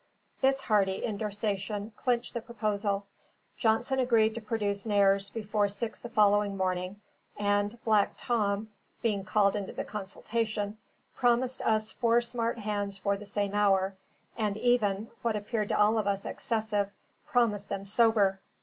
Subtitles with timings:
[0.41, 3.05] This hearty indorsation clinched the proposal;
[3.55, 6.99] Johnson agreed to produce Nares before six the following morning;
[7.37, 8.69] and Black Tom,
[9.03, 10.79] being called into the consultation,
[11.15, 13.93] promised us four smart hands for the same hour,
[14.35, 16.89] and even (what appeared to all of us excessive)
[17.27, 18.39] promised them sober.